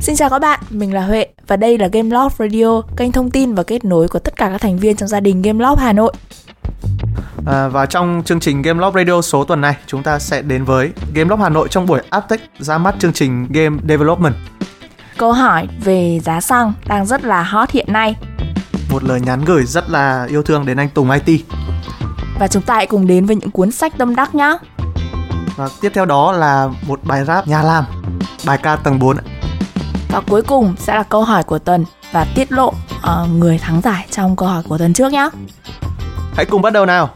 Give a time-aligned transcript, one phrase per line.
[0.00, 3.30] Xin chào các bạn, mình là Huệ và đây là Game Loft Radio, kênh thông
[3.30, 5.76] tin và kết nối của tất cả các thành viên trong gia đình Game Loft
[5.76, 6.12] Hà Nội.
[7.46, 10.64] À, và trong chương trình Game Loft Radio số tuần này, chúng ta sẽ đến
[10.64, 14.34] với Game Loft Hà Nội trong buổi Aptech ra mắt chương trình Game Development.
[15.16, 18.16] Câu hỏi về giá xăng đang rất là hot hiện nay.
[18.90, 21.40] Một lời nhắn gửi rất là yêu thương đến anh Tùng IT.
[22.38, 24.58] Và chúng ta hãy cùng đến với những cuốn sách tâm đắc nhé.
[25.56, 27.84] Và tiếp theo đó là một bài rap nhà làm,
[28.46, 29.16] bài ca tầng 4.
[30.12, 33.80] Và cuối cùng sẽ là câu hỏi của tuần và tiết lộ uh, người thắng
[33.80, 35.28] giải trong câu hỏi của tuần trước nhé.
[36.32, 37.10] Hãy cùng bắt đầu nào.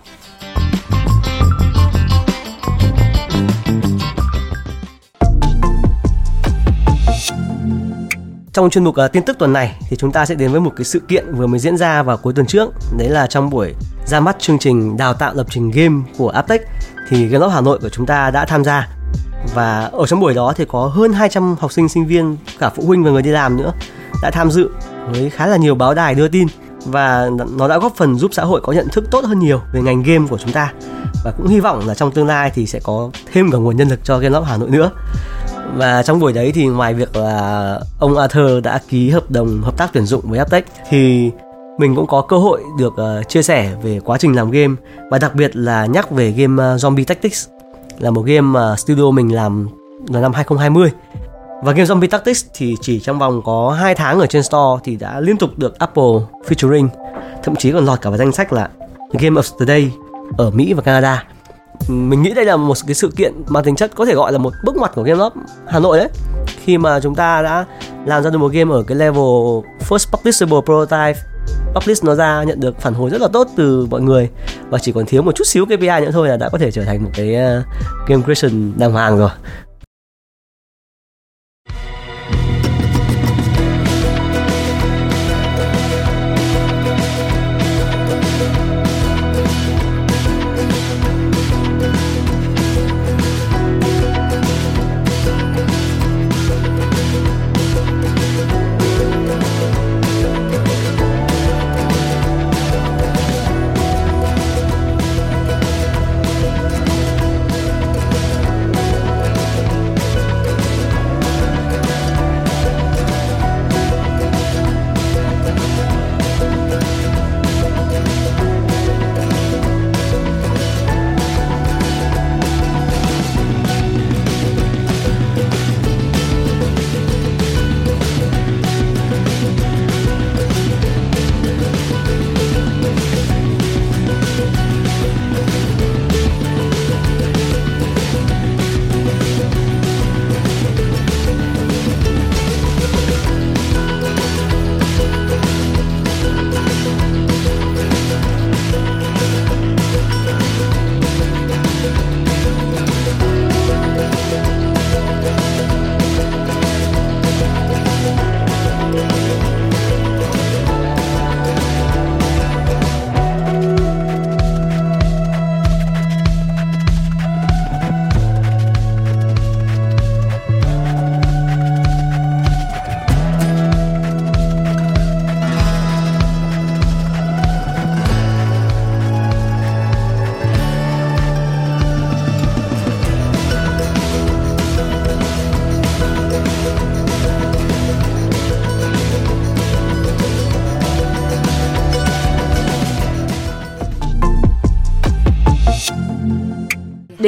[8.53, 10.73] Trong chuyên mục uh, tin tức tuần này thì chúng ta sẽ đến với một
[10.77, 12.71] cái sự kiện vừa mới diễn ra vào cuối tuần trước.
[12.99, 13.75] Đấy là trong buổi
[14.07, 16.63] ra mắt chương trình đào tạo lập trình game của Aptech
[17.09, 18.89] thì Game Hà Nội của chúng ta đã tham gia.
[19.55, 22.83] Và ở trong buổi đó thì có hơn 200 học sinh sinh viên, cả phụ
[22.87, 23.73] huynh và người đi làm nữa
[24.23, 24.71] đã tham dự
[25.11, 26.47] với khá là nhiều báo đài đưa tin.
[26.87, 29.83] Và nó đã góp phần giúp xã hội có nhận thức tốt hơn nhiều về
[29.83, 30.73] ngành game của chúng ta.
[31.25, 33.89] Và cũng hy vọng là trong tương lai thì sẽ có thêm cả nguồn nhân
[33.89, 34.91] lực cho Game Hà Nội nữa.
[35.77, 39.77] Và trong buổi đấy thì ngoài việc là ông Arthur đã ký hợp đồng hợp
[39.77, 41.31] tác tuyển dụng với Aptech thì
[41.79, 44.75] mình cũng có cơ hội được uh, chia sẻ về quá trình làm game
[45.11, 47.49] và đặc biệt là nhắc về game uh, Zombie Tactics
[47.99, 49.69] là một game mà studio mình làm
[50.09, 50.91] vào năm 2020
[51.63, 54.97] và game Zombie Tactics thì chỉ trong vòng có 2 tháng ở trên store thì
[54.97, 56.13] đã liên tục được Apple
[56.49, 56.89] featuring.
[57.43, 58.69] Thậm chí còn lọt cả vào danh sách là
[59.13, 59.93] Game of the Day
[60.39, 61.25] ở Mỹ và Canada.
[61.89, 64.39] Mình nghĩ đây là một cái sự kiện mà tính chất có thể gọi là
[64.39, 65.33] một bước ngoặt của game lab
[65.67, 66.09] Hà Nội đấy.
[66.65, 67.65] Khi mà chúng ta đã
[68.07, 69.23] làm ra được một game ở cái level
[69.89, 71.21] first publishable prototype
[71.75, 74.29] publish nó ra nhận được phản hồi rất là tốt từ mọi người.
[74.71, 76.85] Và chỉ còn thiếu một chút xíu KPI nữa thôi là đã có thể trở
[76.85, 77.65] thành một cái uh,
[78.09, 79.31] game creation đàng hoàng rồi.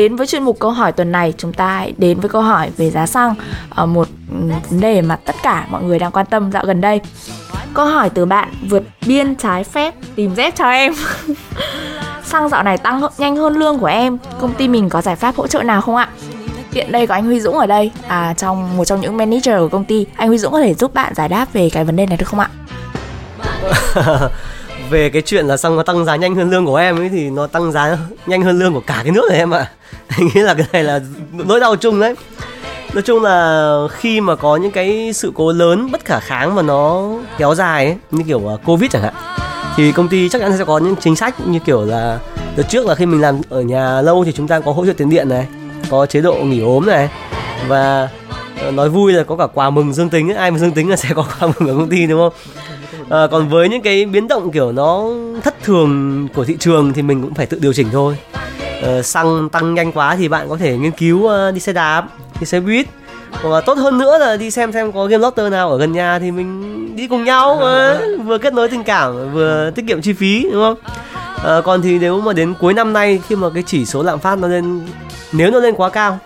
[0.09, 2.71] Đến với chuyên mục câu hỏi tuần này, chúng ta hãy đến với câu hỏi
[2.77, 3.34] về giá xăng.
[3.71, 4.09] Ở một
[4.71, 7.00] vấn đề mà tất cả mọi người đang quan tâm dạo gần đây.
[7.75, 10.95] Câu hỏi từ bạn vượt biên trái phép tìm dép cho em.
[12.25, 14.19] Xăng dạo này tăng nhanh hơn lương của em.
[14.41, 16.09] Công ty mình có giải pháp hỗ trợ nào không ạ?
[16.72, 17.91] Hiện đây có anh Huy Dũng ở đây.
[18.09, 20.07] À trong, một trong những manager của công ty.
[20.16, 22.28] Anh Huy Dũng có thể giúp bạn giải đáp về cái vấn đề này được
[22.28, 22.51] không ạ?
[24.91, 27.30] về cái chuyện là xăng nó tăng giá nhanh hơn lương của em ấy thì
[27.30, 29.59] nó tăng giá nhanh hơn lương của cả cái nước này em ạ
[30.09, 30.16] à.
[30.18, 31.00] nghĩa nghĩ là cái này là
[31.33, 32.15] nỗi đau chung đấy
[32.92, 36.62] nói chung là khi mà có những cái sự cố lớn bất khả kháng mà
[36.62, 39.15] nó kéo dài ấy, như kiểu à, covid chẳng hạn
[39.77, 42.18] thì công ty chắc chắn sẽ có những chính sách như kiểu là
[42.56, 44.92] đợt trước là khi mình làm ở nhà lâu thì chúng ta có hỗ trợ
[44.92, 45.47] tiền điện này
[45.91, 47.09] có chế độ nghỉ ốm này
[47.68, 48.09] và
[48.60, 50.36] Ờ, nói vui là có cả quà mừng dương tính ấy.
[50.36, 52.32] ai mà dương tính là sẽ có quà mừng ở công ty đúng không?
[53.10, 55.04] À, còn với những cái biến động kiểu nó
[55.44, 58.16] thất thường của thị trường thì mình cũng phải tự điều chỉnh thôi.
[58.82, 62.08] À, xăng tăng nhanh quá thì bạn có thể nghiên cứu đi xe đạp
[62.41, 62.86] đi xe buýt
[63.42, 66.18] và tốt hơn nữa là đi xem xem có game doctor nào ở gần nhà
[66.18, 67.98] thì mình đi cùng nhau mà.
[68.24, 70.77] Vừa kết nối tình cảm vừa tiết kiệm chi phí đúng không?
[71.44, 74.18] À, còn thì nếu mà đến cuối năm nay khi mà cái chỉ số lạm
[74.18, 74.86] phát nó lên
[75.33, 76.18] nếu nó lên quá cao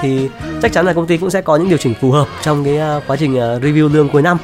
[0.00, 0.28] thì
[0.62, 2.96] chắc chắn là công ty cũng sẽ có những điều chỉnh phù hợp trong cái
[2.96, 4.38] uh, quá trình uh, review lương cuối năm.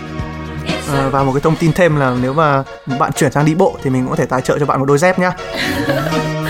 [0.92, 2.62] À, và một cái thông tin thêm là nếu mà
[2.98, 4.86] bạn chuyển sang đi bộ thì mình cũng có thể tài trợ cho bạn một
[4.86, 5.32] đôi dép nhá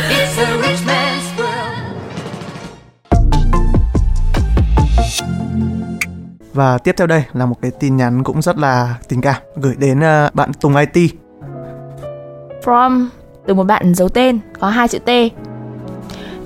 [6.55, 9.75] Và tiếp theo đây là một cái tin nhắn cũng rất là tình cảm gửi
[9.79, 11.11] đến uh, bạn Tùng IT.
[12.65, 13.07] From
[13.47, 15.11] từ một bạn giấu tên có hai chữ T.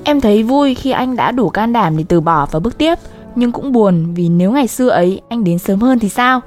[0.05, 2.99] Em thấy vui khi anh đã đủ can đảm để từ bỏ và bước tiếp,
[3.35, 6.41] nhưng cũng buồn vì nếu ngày xưa ấy anh đến sớm hơn thì sao?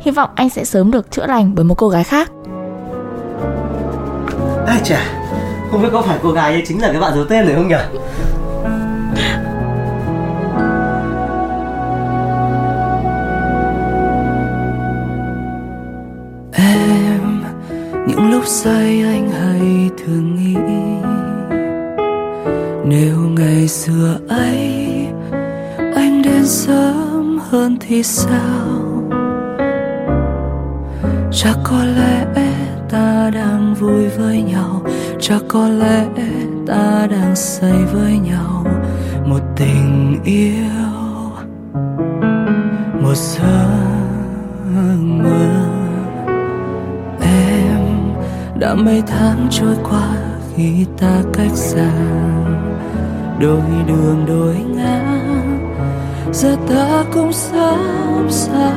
[0.00, 2.30] Hy vọng anh sẽ sớm được chữa lành bởi một cô gái khác.
[4.66, 5.00] Ai chà,
[5.70, 7.68] không biết có phải cô gái ấy chính là cái bạn giấu tên này không
[7.68, 7.98] nhỉ?
[18.46, 20.56] Say anh hay thường nghĩ
[22.84, 25.06] Nếu ngày xưa ấy,
[25.94, 29.02] anh đến sớm hơn thì sao
[31.32, 32.26] chắc có lẽ
[32.90, 34.82] ta đang vui với nhau
[35.20, 36.06] chắc có lẽ
[36.66, 38.64] ta đang say với nhau
[39.26, 41.30] một tình yêu,
[43.02, 43.75] một sớm.
[48.58, 50.08] Đã mấy tháng trôi qua
[50.54, 51.90] khi ta cách xa,
[53.40, 55.02] đôi đường đôi ngã.
[56.32, 58.72] Giờ ta cũng sắp xa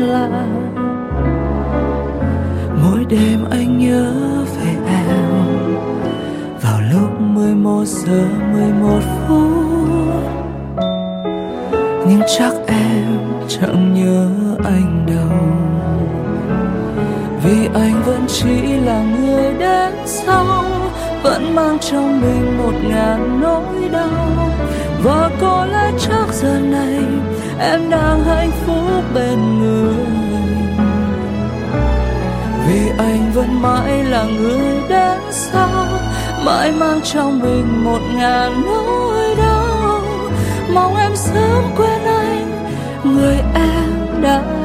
[0.00, 0.46] lạ.
[2.82, 4.12] Mỗi đêm anh nhớ
[4.56, 5.76] về em.
[6.62, 9.46] Vào lúc 11 giờ 11 phút,
[12.08, 13.18] nhưng chắc em
[13.48, 14.28] chẳng nhớ
[14.64, 15.38] anh đâu
[17.46, 20.64] vì anh vẫn chỉ là người đến sau,
[21.22, 24.50] vẫn mang trong mình một ngàn nỗi đau.
[25.02, 27.00] Và có lẽ chắc giờ này,
[27.60, 29.94] em đang hạnh phúc bên người.
[32.68, 35.86] Vì anh vẫn mãi là người đến sau,
[36.44, 40.00] mãi mang trong mình một ngàn nỗi đau.
[40.74, 42.66] Mong em sớm quên anh,
[43.04, 44.55] người em đã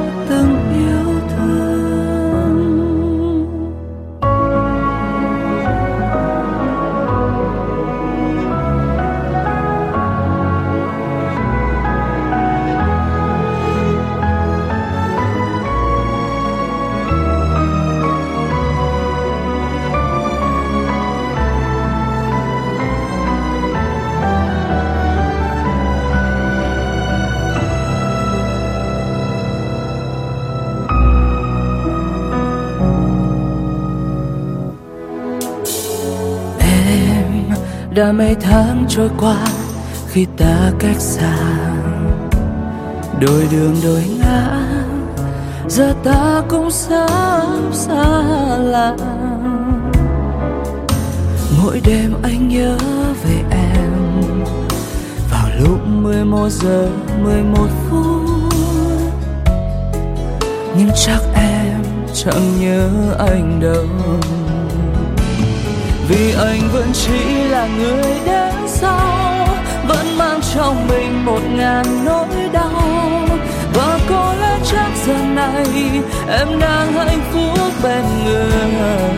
[38.01, 39.37] đã mấy tháng trôi qua
[40.07, 41.37] khi ta cách xa.
[43.19, 44.65] Đôi đường đôi ngã,
[45.67, 48.19] giờ ta cũng sắp xa
[48.57, 48.95] lạ.
[51.63, 52.77] Mỗi đêm anh nhớ
[53.23, 54.21] về em,
[55.31, 56.89] vào lúc 11 giờ
[57.23, 58.53] 11 phút.
[60.77, 61.83] Nhưng chắc em
[62.13, 63.85] chẳng nhớ anh đâu
[66.11, 69.47] vì anh vẫn chỉ là người đến sau,
[69.87, 72.83] vẫn mang trong mình một ngàn nỗi đau.
[73.73, 75.65] Và có lẽ chắc giờ này
[76.29, 79.09] em đang hạnh phúc bên người.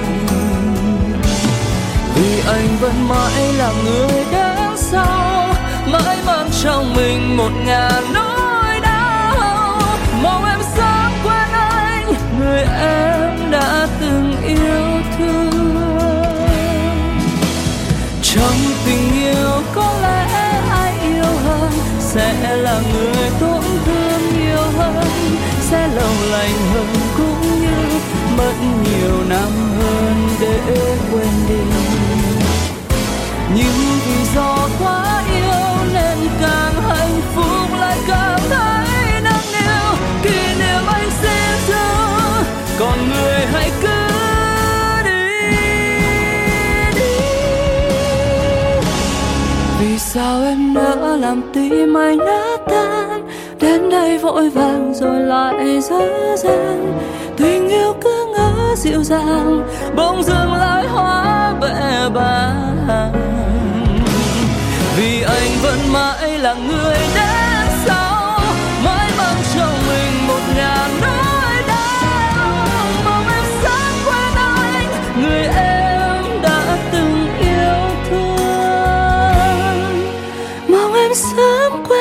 [2.15, 5.47] Vì anh vẫn mãi là người đến sau,
[5.91, 8.23] mãi mang trong mình một ngàn nỗi
[30.67, 31.63] dễ quên đi
[33.55, 39.98] nhưng vì do quá yêu nên càng hạnh phúc lại càng thấy nắng yêu.
[40.24, 41.86] kỷ niệm anh xin giữ
[42.79, 43.88] còn người hãy cứ
[45.05, 45.55] đi
[46.96, 47.15] đi.
[49.79, 53.27] Vì sao em nỡ làm tim anh nát tan
[53.62, 57.00] đến đây vội vàng rồi lại dở dàng
[57.38, 58.12] tình yêu cứ
[58.75, 63.13] dịu dàng, bỗng dưng lại hóa bệ bàng.
[64.98, 68.39] Vì anh vẫn mãi là người đến sau,
[68.86, 72.50] mãi mang trong mình một ngàn nỗi đau.
[73.06, 74.88] Mong em sớm quên anh,
[75.22, 78.56] người em đã từng yêu thương.
[80.68, 81.92] Mong em sớm quên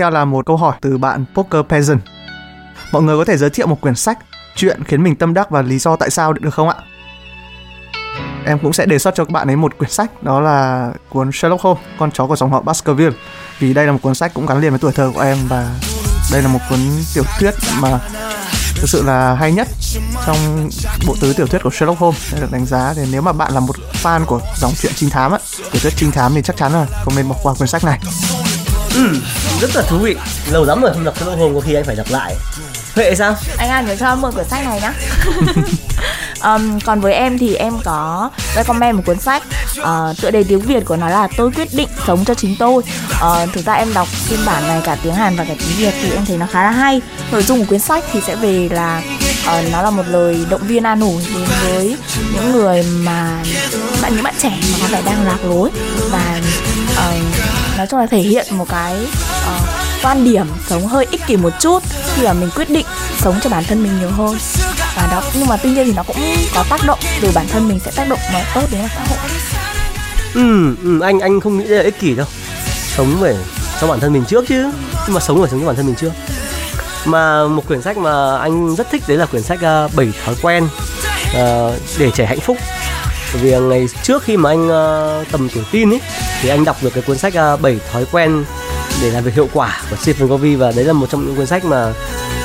[0.00, 2.00] theo là một câu hỏi từ bạn Poker Peasant.
[2.92, 4.18] Mọi người có thể giới thiệu một quyển sách
[4.56, 6.74] chuyện khiến mình tâm đắc và lý do tại sao được không ạ?
[8.46, 11.32] Em cũng sẽ đề xuất cho các bạn ấy một quyển sách đó là cuốn
[11.32, 13.16] Sherlock Holmes, con chó của dòng họ Baskerville.
[13.58, 15.74] Vì đây là một cuốn sách cũng gắn liền với tuổi thơ của em và
[16.32, 16.78] đây là một cuốn
[17.14, 17.98] tiểu thuyết mà
[18.74, 19.68] thực sự là hay nhất
[20.26, 20.68] trong
[21.06, 23.60] bộ tứ tiểu thuyết của Sherlock Holmes được đánh giá thì nếu mà bạn là
[23.60, 25.38] một fan của dòng truyện trinh thám á
[25.72, 28.00] tiểu thuyết trinh thám thì chắc chắn là không nên bỏ qua quyển sách này
[28.94, 29.16] ừ,
[29.60, 30.16] rất là thú vị
[30.50, 32.36] lâu lắm rồi không đọc Sherlock Holmes có khi anh phải đọc lại
[32.94, 33.36] Huệ sao?
[33.56, 34.92] Anh An nhớ cho mượn quyển sách này nhá.
[36.54, 39.42] um, còn với em thì em có recommend một cuốn sách
[39.80, 42.82] uh, tựa đề tiếng Việt của nó là tôi quyết định sống cho chính tôi.
[43.12, 45.94] Uh, thực ra em đọc phiên bản này cả tiếng Hàn và cả tiếng Việt
[46.02, 47.00] thì em thấy nó khá là hay.
[47.32, 49.02] Nội dung của cuốn sách thì sẽ về là
[49.58, 51.96] uh, nó là một lời động viên an ủi đến với
[52.34, 53.42] những người mà
[54.02, 55.70] bạn những bạn trẻ mà có vẻ đang lạc lối
[56.10, 56.40] và
[56.92, 59.06] uh, nói chung là thể hiện một cái
[59.46, 59.68] uh,
[60.02, 61.82] quan điểm sống hơi ích kỷ một chút
[62.14, 62.86] khi mà mình quyết định
[63.18, 64.38] sống cho bản thân mình nhiều hơn.
[64.96, 66.16] Và đó nhưng mà tuy nhiên thì nó cũng
[66.54, 69.18] có tác động từ bản thân mình sẽ tác động mà tốt đến xã hội.
[70.34, 72.26] Ừ, ừ anh anh không nghĩ đây là ích kỷ đâu.
[72.96, 73.34] Sống phải
[73.80, 74.70] cho bản thân mình trước chứ.
[75.06, 76.12] Nhưng mà sống phải sống cho bản thân mình trước.
[77.04, 80.34] Mà một quyển sách mà anh rất thích đấy là quyển sách uh, bảy thói
[80.42, 82.56] quen uh, để trẻ hạnh phúc
[83.32, 86.00] bởi vì ngày trước khi mà anh uh, tầm tuổi tin ấy
[86.42, 88.44] thì anh đọc được cái cuốn sách ờ, uh, 7 thói quen
[89.02, 91.46] để làm việc hiệu quả của Stephen Covey và đấy là một trong những cuốn
[91.46, 91.92] sách mà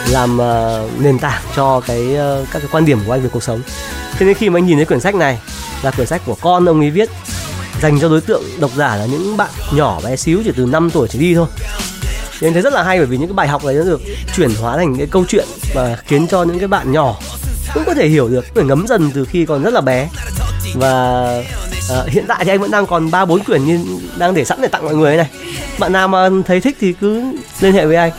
[0.09, 3.43] làm uh, nền tảng cho cái uh, các cái quan điểm của anh về cuộc
[3.43, 3.61] sống.
[4.17, 5.39] Thế nên khi mà anh nhìn thấy quyển sách này
[5.83, 7.09] là quyển sách của con ông ấy viết
[7.81, 10.89] dành cho đối tượng độc giả là những bạn nhỏ bé xíu chỉ từ 5
[10.89, 11.47] tuổi trở đi thôi.
[12.41, 14.01] nên thấy rất là hay bởi vì những cái bài học này nó được
[14.35, 17.19] chuyển hóa thành cái câu chuyện và khiến cho những cái bạn nhỏ
[17.73, 20.09] cũng có thể hiểu được, phải ngấm dần từ khi còn rất là bé
[20.75, 21.25] và
[21.99, 23.85] uh, hiện tại thì anh vẫn đang còn ba bốn quyển như
[24.17, 25.29] đang để sẵn để tặng mọi người này.
[25.79, 27.23] Bạn nào mà thấy thích thì cứ
[27.59, 28.11] liên hệ với anh.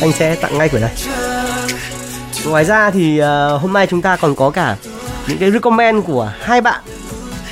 [0.00, 0.92] Anh sẽ tặng ngay quyển này.
[2.46, 4.76] Ngoài ra thì uh, hôm nay chúng ta còn có cả
[5.28, 6.80] những cái recommend của hai bạn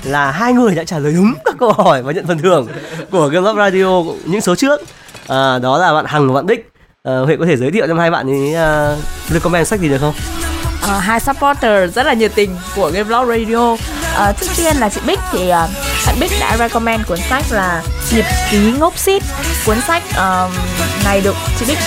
[0.05, 2.69] là hai người đã trả lời đúng các câu hỏi và nhận phần thưởng
[3.11, 4.81] của Game Love Radio những số trước.
[5.29, 6.71] À, đó là bạn Hằng và bạn đích.
[7.03, 8.99] à, Huệ có thể giới thiệu cho hai bạn ấy uh,
[9.31, 10.15] recommend sách gì được không?
[10.89, 13.77] À, hai supporter rất là nhiệt tình của Game Love Radio
[14.13, 15.71] uh, trước tiên là chị Bích thì uh,
[16.07, 19.23] bạn Bích đã recommend cuốn sách là nhật ký ngốc xít.
[19.67, 20.51] Cuốn sách uh,
[21.05, 21.79] này được chị Bích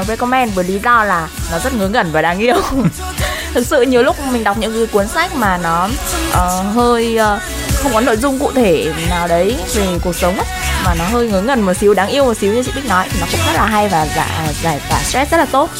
[0.00, 2.56] uh, recommend với lý do là nó rất ngớ ngẩn và đáng yêu.
[3.54, 5.88] Thực sự nhiều lúc mình đọc những cái cuốn sách mà nó
[6.30, 7.42] uh, hơi uh,
[7.82, 10.46] không có nội dung cụ thể nào đấy về cuộc sống ấy,
[10.84, 13.08] mà nó hơi ngớ ngẩn một xíu đáng yêu một xíu như chị Bích nói.
[13.20, 15.70] Nó cũng rất là hay và giải à, giải tỏa stress rất là tốt.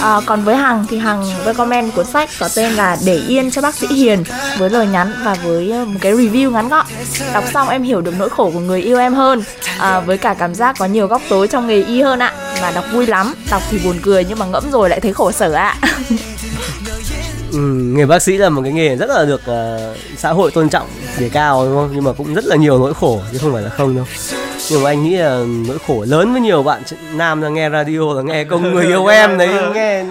[0.00, 3.62] À, còn với Hằng thì Hằng recommend cuốn sách có tên là để yên cho
[3.62, 4.24] bác sĩ Hiền
[4.58, 6.86] với lời nhắn và với à, một cái review ngắn gọn.
[7.32, 9.42] Đọc xong em hiểu được nỗi khổ của người yêu em hơn
[9.78, 12.32] à, với cả cảm giác có nhiều góc tối trong nghề y hơn ạ.
[12.62, 15.32] Và đọc vui lắm đọc thì buồn cười nhưng mà ngẫm rồi lại thấy khổ
[15.32, 15.76] sở ạ.
[17.54, 20.68] Ừ, nghề bác sĩ là một cái nghề rất là được uh, xã hội tôn
[20.68, 21.90] trọng đề cao đúng không?
[21.94, 24.04] Nhưng mà cũng rất là nhiều nỗi khổ chứ không phải là không đâu.
[24.70, 26.82] Nhưng mà anh nghĩ là nỗi khổ lớn với nhiều bạn
[27.12, 30.04] nam đang nghe radio là nghe công người yêu em đấy nghe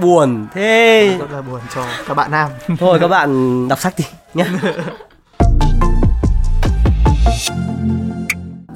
[0.00, 1.16] buồn thế.
[1.18, 2.50] Rất là buồn cho các bạn nam.
[2.78, 4.44] Thôi các bạn đọc sách đi nhé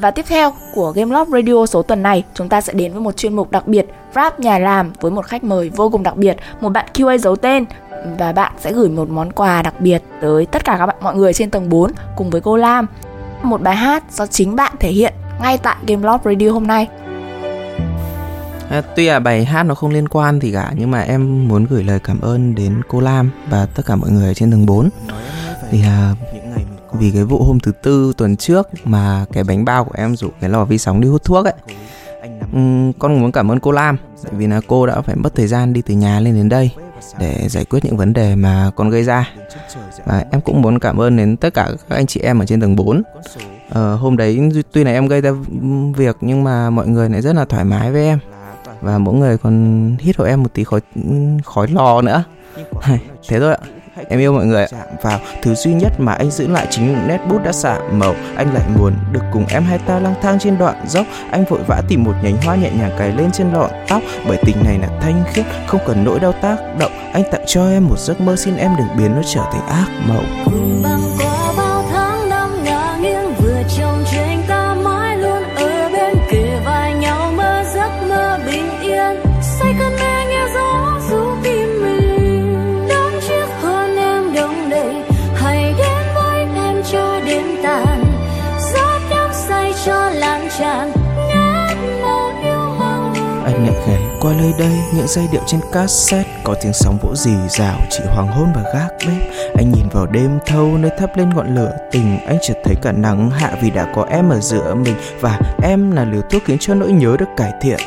[0.06, 3.00] Và tiếp theo của Game Loft Radio số tuần này, chúng ta sẽ đến với
[3.00, 6.16] một chuyên mục đặc biệt Rap nhà làm với một khách mời vô cùng đặc
[6.16, 7.64] biệt, một bạn QA giấu tên
[8.18, 11.16] và bạn sẽ gửi một món quà đặc biệt tới tất cả các bạn mọi
[11.16, 12.86] người trên tầng 4 cùng với cô Lam.
[13.42, 16.88] Một bài hát do chính bạn thể hiện ngay tại Game Loft Radio hôm nay.
[18.70, 21.66] À, tuy là bài hát nó không liên quan thì cả nhưng mà em muốn
[21.70, 24.88] gửi lời cảm ơn đến cô Lam và tất cả mọi người trên tầng 4
[25.70, 26.14] thì à,
[26.96, 30.28] vì cái vụ hôm thứ tư tuần trước mà cái bánh bao của em rủ
[30.40, 31.54] cái lò vi sóng đi hút thuốc ấy.
[32.56, 35.46] Uhm, con muốn cảm ơn cô Lam tại vì là cô đã phải mất thời
[35.46, 36.70] gian đi từ nhà lên đến đây
[37.18, 39.30] để giải quyết những vấn đề mà con gây ra.
[40.04, 42.60] Và em cũng muốn cảm ơn đến tất cả các anh chị em ở trên
[42.60, 43.02] tầng 4
[43.70, 45.30] ờ, hôm đấy tuy là em gây ra
[45.96, 48.18] việc nhưng mà mọi người lại rất là thoải mái với em.
[48.80, 50.80] Và mỗi người còn hít hộ em một tí khói
[51.44, 52.24] khói lò nữa.
[53.28, 53.75] Thế thôi ạ.
[54.08, 54.68] Em yêu mọi người ạ.
[54.70, 57.78] Chạm vào thứ duy nhất mà anh giữ lại chính những nét bút đã xạ
[57.92, 58.14] màu.
[58.36, 61.06] Anh lại muốn được cùng em hai ta lang thang trên đoạn dốc.
[61.30, 64.02] Anh vội vã tìm một nhánh hoa nhẹ nhàng cài lên trên lọn tóc.
[64.28, 66.92] Bởi tình này là thanh khiết, không cần nỗi đau tác động.
[67.12, 69.86] Anh tặng cho em một giấc mơ xin em đừng biến nó trở thành ác
[70.08, 70.26] mộng.
[94.26, 98.00] Qua nơi đây, những giai điệu trên cassette có tiếng sóng vỗ rì rào chị
[98.06, 99.30] hoàng hôn và gác bếp.
[99.54, 102.92] Anh nhìn vào đêm thâu nơi thắp lên ngọn lửa, tình anh chợt thấy cả
[102.92, 106.56] nắng hạ vì đã có em ở giữa mình, và em là liều thuốc khiến
[106.60, 107.78] cho nỗi nhớ được cải thiện.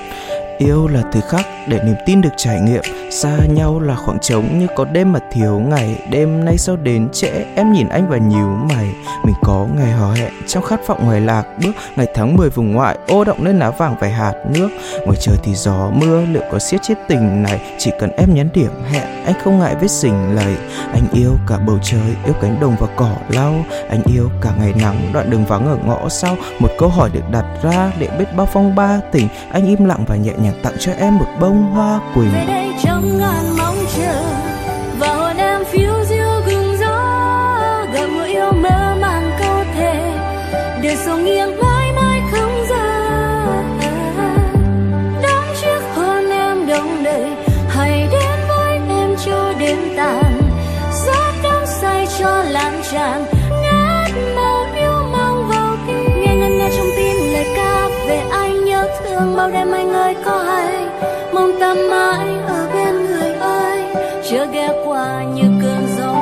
[0.58, 4.59] Yêu là thời khắc để niềm tin được trải nghiệm xa nhau là khoảng trống
[4.59, 5.95] như có đêm mà thiếu ngày.
[6.09, 7.45] Đêm nay sau đến trễ?
[7.55, 8.93] Em nhìn anh và nhíu mày.
[9.25, 11.71] Mình có ngày hò hẹn trong khát vọng ngoài lạc bước.
[11.95, 14.69] Ngày tháng 10 vùng ngoại, ô động lên lá vàng vài hạt nước.
[15.05, 17.61] Ngoài trời thì gió mưa, liệu có siết chết tình này?
[17.77, 20.55] Chỉ cần em nhắn điểm hẹn, anh không ngại vết sình lầy.
[20.93, 23.65] Anh yêu cả bầu trời, yêu cánh đồng và cỏ lau.
[23.89, 26.35] Anh yêu cả ngày nắng, đoạn đường vắng ở ngõ sau.
[26.59, 29.27] Một câu hỏi được đặt ra để biết bao phong ba tình.
[29.51, 33.57] Anh im lặng và nhẹ nhàng tặng cho em một bông hoa quỳnh trong ngàn
[33.57, 34.21] mong chờ.
[35.00, 36.98] Và hồn em phiêu diêu gừng gió,
[37.93, 40.13] gặp người yêu mơ màng câu thề
[40.81, 41.68] để sầu nghiêng mãi
[65.09, 66.13] qua như cơn gió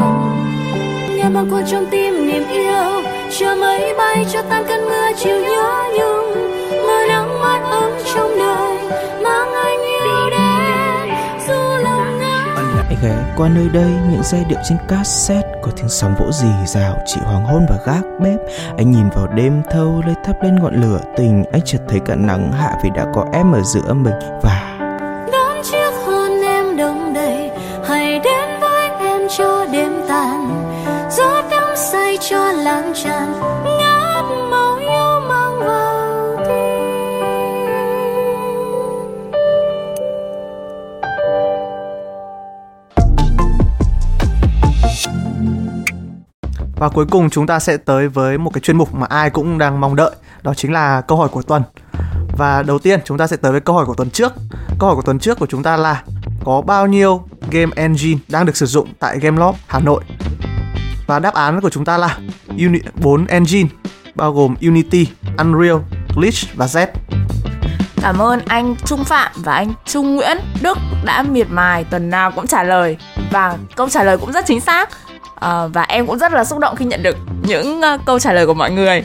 [0.00, 3.02] hương nghe bâng khuâng trong tim niềm yêu,
[3.38, 6.50] chờ mây bay cho tan cơn mưa chiều nhớ nhung.
[6.70, 8.78] Mưa nắng mát ấm trong đời,
[9.24, 11.16] mang anh yêu đến?
[11.48, 12.46] Dù lòng ngã.
[12.76, 16.48] Lại ghé qua nơi đây, những giai điệu trên cassette có tiếng sóng vỗ rì
[16.66, 18.38] rào, chị hoàng hôn và gác bếp.
[18.76, 22.14] Anh nhìn vào đêm thâu, lê thắp lên ngọn lửa, tình anh chợt thấy cả
[22.14, 24.71] nắng hạ vì đã có em ở giữa mình và
[46.82, 49.58] Và cuối cùng chúng ta sẽ tới với một cái chuyên mục mà ai cũng
[49.58, 50.10] đang mong đợi,
[50.42, 51.62] đó chính là câu hỏi của tuần.
[52.36, 54.32] Và đầu tiên chúng ta sẽ tới với câu hỏi của tuần trước.
[54.78, 56.02] Câu hỏi của tuần trước của chúng ta là
[56.44, 60.04] có bao nhiêu game engine đang được sử dụng tại Gameloft Hà Nội?
[61.06, 62.18] Và đáp án của chúng ta là
[62.48, 63.68] Uni 4 engine
[64.14, 65.76] bao gồm Unity, Unreal,
[66.16, 66.86] Glitch và Z.
[68.02, 72.30] Cảm ơn anh Trung Phạm và anh Trung Nguyễn Đức đã miệt mài tuần nào
[72.30, 72.96] cũng trả lời
[73.32, 74.88] và câu trả lời cũng rất chính xác
[75.42, 78.32] Ờ, và em cũng rất là xúc động khi nhận được những ờ, câu trả
[78.32, 79.04] lời của mọi người.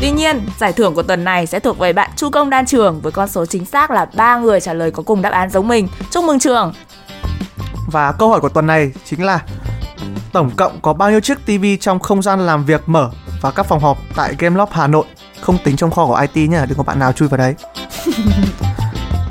[0.00, 3.00] Tuy nhiên, giải thưởng của tuần này sẽ thuộc về bạn Chu Công Đan Trường
[3.00, 5.68] với con số chính xác là ba người trả lời có cùng đáp án giống
[5.68, 5.88] mình.
[6.10, 6.72] Chúc mừng Trường.
[7.86, 9.40] Và câu hỏi của tuần này chính là
[10.32, 13.66] tổng cộng có bao nhiêu chiếc TV trong không gian làm việc mở và các
[13.66, 15.04] phòng họp tại Gameloft Hà Nội
[15.40, 17.54] không tính trong kho của IT nhá, đừng có bạn nào chui vào đấy.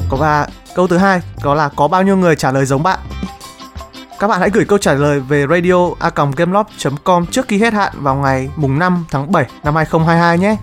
[0.09, 2.99] có và câu thứ hai đó là có bao nhiêu người trả lời giống bạn.
[4.19, 5.89] Các bạn hãy gửi câu trả lời về radio
[7.03, 10.55] com trước khi hết hạn vào ngày mùng 5 tháng 7 năm 2022 nhé.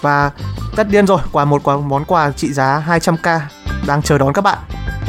[0.00, 0.30] Và
[0.76, 3.40] tất nhiên rồi, quà một quà món quà trị giá 200k
[3.86, 4.58] đang chờ đón các bạn.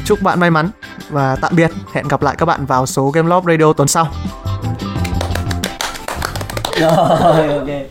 [0.05, 0.69] Chúc bạn may mắn
[1.09, 1.71] và tạm biệt.
[1.93, 4.07] Hẹn gặp lại các bạn vào số Game Loft Radio tuần sau.
[6.79, 7.87] rồi ok